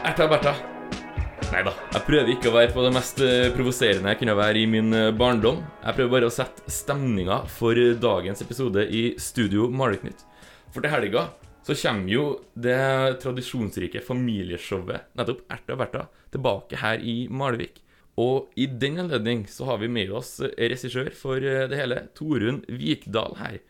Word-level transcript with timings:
Erta 0.00 0.24
Bertha. 0.24 0.54
Nei 1.50 1.60
da, 1.66 1.72
jeg 1.92 2.04
prøver 2.06 2.30
ikke 2.32 2.48
å 2.48 2.54
være 2.54 2.72
på 2.72 2.84
det 2.86 2.92
mest 2.94 3.18
eh, 3.20 3.50
provoserende 3.52 4.14
jeg 4.14 4.20
kunne 4.22 4.36
være 4.38 4.62
i 4.62 4.68
min 4.70 4.94
eh, 4.96 5.10
barndom. 5.12 5.58
Jeg 5.82 5.96
prøver 5.98 6.12
bare 6.14 6.30
å 6.30 6.32
sette 6.32 6.72
stemninga 6.72 7.42
for 7.52 7.76
dagens 8.00 8.40
episode 8.40 8.86
i 8.88 9.02
Studio 9.20 9.66
Maliknytt. 9.68 10.24
For 10.72 10.80
til 10.80 10.94
helga 10.94 11.26
så 11.66 11.76
kommer 11.82 12.08
jo 12.14 12.24
det 12.56 12.80
tradisjonsrike 13.20 14.00
familieshowet 14.06 15.10
nettopp 15.20 15.44
Erta 15.52 15.76
Bertha 15.76 16.06
tilbake 16.32 16.80
her 16.80 17.04
i 17.04 17.26
Malvik. 17.28 17.82
Og 18.20 18.48
i 18.56 18.70
den 18.70 19.02
anledning 19.04 19.44
så 19.52 19.68
har 19.68 19.82
vi 19.82 19.92
med 19.92 20.14
oss 20.16 20.38
regissør 20.40 21.12
for 21.12 21.44
eh, 21.44 21.66
det 21.68 21.76
hele, 21.76 22.06
Torunn 22.16 22.64
Vikdal 22.72 23.36
her. 23.42 23.60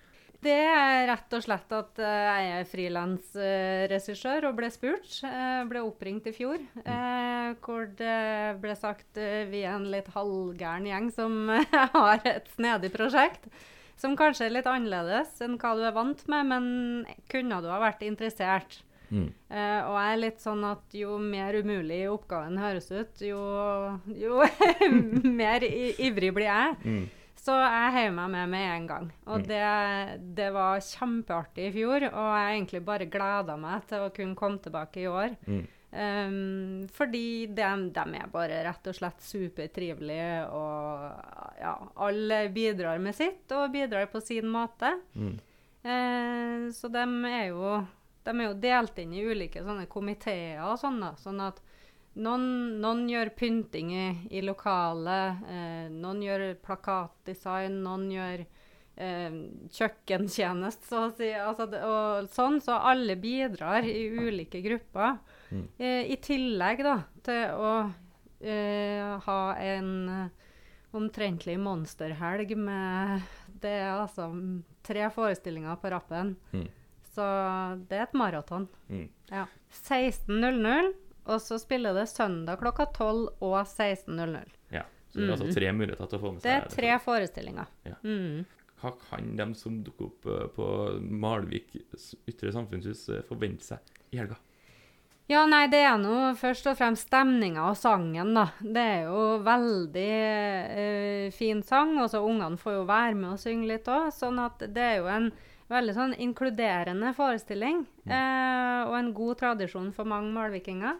Det 0.40 0.56
er 0.56 1.02
rett 1.10 1.34
og 1.36 1.42
slett 1.44 1.72
at 1.76 1.98
eh, 2.00 2.28
jeg 2.28 2.52
er 2.56 2.68
frilansregissør 2.70 4.46
og 4.48 4.54
ble 4.56 4.70
spurt. 4.72 5.18
Jeg 5.20 5.66
ble 5.68 5.82
oppringt 5.84 6.30
i 6.30 6.32
fjor, 6.32 6.62
eh, 6.80 7.50
hvor 7.60 7.84
det 7.98 8.56
ble 8.62 8.76
sagt 8.78 9.20
eh, 9.20 9.44
vi 9.50 9.66
er 9.66 9.76
en 9.76 9.90
litt 9.92 10.08
halvgæren 10.14 10.88
gjeng 10.88 11.10
som 11.12 11.52
har 11.98 12.24
et 12.24 12.48
snedig 12.56 12.92
prosjekt. 12.94 13.50
Som 14.00 14.16
kanskje 14.16 14.46
er 14.48 14.56
litt 14.56 14.70
annerledes 14.70 15.36
enn 15.44 15.58
hva 15.60 15.74
du 15.76 15.84
er 15.84 15.92
vant 15.92 16.24
med, 16.32 16.48
men 16.48 16.70
kunne 17.28 17.60
du 17.60 17.68
ha 17.68 17.82
vært 17.82 18.06
interessert? 18.06 18.80
Mm. 19.10 19.26
Uh, 19.50 19.80
og 19.90 19.96
jeg 19.98 20.10
er 20.14 20.20
litt 20.22 20.38
sånn 20.38 20.60
at 20.68 20.94
jo 20.94 21.16
mer 21.18 21.56
umulig 21.58 22.04
oppgaven 22.08 22.60
høres 22.62 22.86
ut, 22.94 23.24
jo, 23.26 23.40
jo 24.14 24.44
mer 25.42 25.66
ivrig 25.66 26.30
blir 26.36 26.46
jeg. 26.46 26.76
Mm. 26.86 27.08
Så 27.40 27.54
jeg 27.56 27.92
heiv 27.94 28.12
meg 28.12 28.28
med 28.34 28.50
med 28.52 28.66
en 28.68 28.86
gang. 28.90 29.10
Og 29.26 29.38
Mm. 29.40 29.46
det, 29.48 30.34
det 30.36 30.48
var 30.52 30.80
kjempeartig 30.84 31.68
i 31.70 31.72
fjor, 31.72 32.04
og 32.10 32.30
jeg 32.36 32.56
egentlig 32.58 32.84
bare 32.84 33.06
gleda 33.08 33.56
meg 33.56 33.86
til 33.88 34.04
å 34.04 34.10
kunne 34.12 34.36
komme 34.36 34.58
tilbake 34.60 35.00
i 35.00 35.06
år. 35.08 35.36
Mm. 35.48 35.62
Um, 35.90 36.86
fordi 36.94 37.46
de, 37.50 37.64
de 37.96 38.04
er 38.20 38.28
bare 38.30 38.60
rett 38.62 38.86
og 38.86 38.94
slett 38.94 39.24
supertrivelige, 39.26 40.44
og 40.54 41.58
ja, 41.58 41.72
alle 41.96 42.42
bidrar 42.54 43.00
med 43.02 43.16
sitt, 43.16 43.50
og 43.56 43.72
bidrar 43.72 44.06
på 44.12 44.20
sin 44.22 44.46
måte. 44.52 44.92
Mm. 45.16 45.32
Eh, 45.82 46.68
så 46.76 46.92
de 46.92 47.06
er 47.32 47.48
jo 47.48 47.80
de 48.24 48.30
er 48.36 48.50
jo 48.50 48.54
delt 48.60 48.98
inn 49.00 49.14
i 49.16 49.24
ulike 49.24 49.62
sånne 49.64 49.86
komiteer 49.88 50.60
og 50.68 50.76
sånn, 50.78 51.00
da. 51.00 51.14
Sånn 51.18 51.40
at 51.40 51.58
noen, 52.20 52.46
noen 52.82 53.04
gjør 53.10 53.32
pynting 53.38 53.92
i, 53.94 54.06
i 54.36 54.42
lokalet, 54.44 55.44
eh, 55.50 55.86
noen 55.92 56.22
gjør 56.24 56.46
plakatdesign, 56.64 57.80
noen 57.84 58.08
gjør 58.12 58.44
eh, 59.00 59.38
kjøkkentjeneste, 59.78 60.88
så 60.90 61.06
å 61.06 61.14
si. 61.16 61.30
Altså, 61.34 61.68
og 61.86 62.30
sånn, 62.34 62.60
så 62.64 62.78
alle 62.92 63.16
bidrar 63.20 63.86
i 63.88 64.06
ulike 64.08 64.62
grupper. 64.64 65.18
Mm. 65.50 65.64
Eh, 65.78 66.02
I 66.14 66.20
tillegg 66.22 66.84
da, 66.86 66.98
til 67.26 67.56
å 67.56 67.72
eh, 68.40 69.16
ha 69.26 69.40
en 69.60 69.90
omtrentlig 70.96 71.54
monsterhelg 71.62 72.56
med 72.58 73.20
Det 73.62 73.70
er 73.70 73.92
altså 73.92 74.26
tre 74.86 75.06
forestillinger 75.14 75.76
på 75.78 75.90
rappen. 75.92 76.34
Mm. 76.54 76.66
Så 77.10 77.26
det 77.90 77.98
er 77.98 78.06
et 78.06 78.16
maraton. 78.16 78.66
Mm. 78.88 79.08
Ja. 79.30 79.46
16.00, 79.82 80.92
og 81.24 81.42
så 81.42 81.58
spiller 81.60 81.96
det 81.96 82.06
søndag 82.10 82.60
klokka 82.62 82.86
12 82.94 83.26
og 83.40 83.58
16.00. 83.60 84.54
Ja. 84.74 84.86
Så 85.10 85.18
det 85.18 85.26
er 85.26 85.34
altså 85.34 85.54
tre 85.54 85.72
muligheter 85.74 86.10
til 86.10 86.20
å 86.20 86.22
få 86.22 86.32
med 86.32 86.42
seg 86.42 86.46
Det 86.46 86.56
er 86.56 86.74
tre 86.74 86.92
forestillinger. 87.02 87.72
Ja. 87.88 87.96
Mm. 88.06 88.44
Hva 88.80 88.92
kan 88.96 89.34
de 89.36 89.46
som 89.58 89.80
dukker 89.84 90.06
opp 90.08 90.28
eh, 90.30 90.46
på 90.54 90.68
Malvik 91.00 91.74
ytre 92.30 92.52
samfunnshus 92.54 93.08
eh, 93.12 93.26
forvente 93.28 93.66
seg 93.66 94.14
i 94.14 94.22
helga? 94.22 94.38
Ja, 95.30 95.44
nei, 95.46 95.68
det 95.70 95.84
er 95.86 95.98
nå 96.00 96.32
først 96.34 96.66
og 96.66 96.74
fremst 96.80 97.06
stemninga 97.06 97.68
og 97.68 97.76
sangen, 97.78 98.32
da. 98.34 98.48
Det 98.58 98.82
er 98.82 99.04
jo 99.06 99.26
veldig 99.46 100.08
eh, 100.10 101.26
fin 101.36 101.60
sang, 101.62 101.92
og 102.02 102.08
så 102.10 102.22
ungene 102.26 102.58
får 102.58 102.80
jo 102.80 102.88
være 102.88 103.14
med 103.14 103.36
og 103.36 103.38
synge 103.38 103.68
litt 103.70 103.86
òg. 103.86 104.08
Sånn 104.16 104.40
at 104.42 104.64
det 104.74 104.86
er 104.88 104.96
jo 104.98 105.06
en 105.12 105.28
veldig 105.70 105.94
sånn 105.94 106.16
inkluderende 106.18 107.12
forestilling, 107.14 107.84
eh, 108.10 108.80
og 108.88 108.96
en 108.98 109.12
god 109.14 109.38
tradisjon 109.44 109.92
for 109.94 110.10
mange 110.10 110.34
malvikinger. 110.34 110.98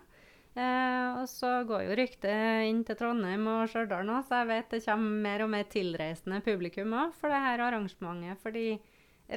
Eh, 0.59 1.09
og 1.21 1.29
så 1.31 1.61
går 1.69 1.85
jo 1.87 1.97
ryktet 2.01 2.67
inn 2.67 2.81
til 2.87 2.99
Trondheim 2.99 3.45
og 3.53 3.69
Stjørdal 3.71 4.07
nå, 4.09 4.17
så 4.27 4.41
jeg 4.41 4.51
vet 4.51 4.73
det 4.75 4.81
kommer 4.85 5.21
mer 5.27 5.45
og 5.45 5.53
mer 5.53 5.69
tilreisende 5.71 6.41
publikum 6.43 6.97
òg 6.99 7.13
for 7.19 7.31
det 7.31 7.43
her 7.45 7.63
arrangementet. 7.69 8.41
Fordi 8.43 8.65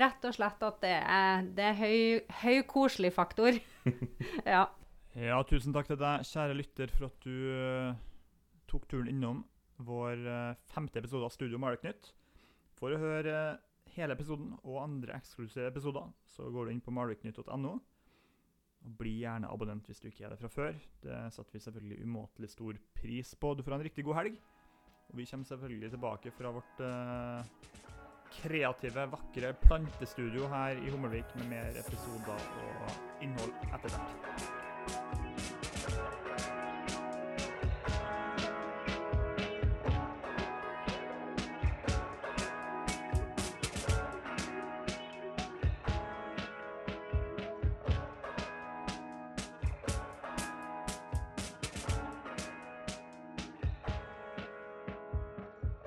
rett 0.04 0.26
og 0.26 0.34
slett 0.38 0.66
at 0.66 0.80
det 0.82 0.96
er, 0.98 1.44
det 1.54 1.68
er 1.70 1.78
høy, 1.78 2.00
høy 2.42 2.64
koselig 2.70 3.14
faktor. 3.14 3.60
ja. 4.56 4.66
Ja, 5.14 5.38
tusen 5.46 5.76
takk 5.76 5.92
til 5.92 6.00
deg, 6.02 6.26
kjære 6.26 6.58
lytter, 6.58 6.94
for 6.98 7.12
at 7.12 7.26
du 7.28 7.36
eh, 7.54 7.94
tok 8.70 8.88
turen 8.90 9.12
innom 9.12 9.44
vår 9.86 10.26
eh, 10.26 10.56
femte 10.74 10.98
episode 11.04 11.28
av 11.28 11.36
Studio 11.36 11.60
Maleknytt. 11.62 12.10
For 12.80 12.96
å 12.96 13.02
høre 13.02 13.36
eh, 13.54 13.62
hele 13.94 14.18
episoden 14.18 14.56
og 14.64 14.82
andre 14.82 15.20
eksklusive 15.20 15.70
episoder, 15.70 16.10
så 16.34 16.50
går 16.50 16.66
du 16.66 16.74
inn 16.74 16.82
på 16.82 16.94
maleknytt.no. 16.96 17.76
Og 18.84 18.96
Bli 19.00 19.14
gjerne 19.22 19.52
abonnent 19.52 19.88
hvis 19.88 20.02
du 20.04 20.10
ikke 20.10 20.28
er 20.28 20.34
det 20.34 20.40
fra 20.42 20.52
før. 20.52 20.80
Det 21.04 21.20
setter 21.36 21.56
vi 21.56 21.64
selvfølgelig 21.64 22.04
umåtelig 22.04 22.50
stor 22.52 22.80
pris 23.00 23.36
på. 23.40 23.54
Du 23.56 23.64
får 23.64 23.78
en 23.78 23.86
riktig 23.88 24.06
god 24.08 24.20
helg. 24.22 24.42
Og 25.12 25.20
vi 25.20 25.28
kommer 25.30 25.48
selvfølgelig 25.48 25.92
tilbake 25.94 26.34
fra 26.36 26.52
vårt 26.56 26.84
eh, 26.84 27.70
kreative, 28.34 29.08
vakre 29.12 29.54
plantestudio 29.68 30.50
her 30.52 30.82
i 30.82 30.90
Hummelvik 30.90 31.36
med 31.40 31.54
mer 31.54 31.80
episoder 31.84 32.50
og 32.66 33.24
innhold 33.24 33.56
etter 33.70 33.96
hvert. 33.96 34.53